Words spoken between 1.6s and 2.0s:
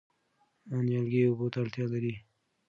اړتیا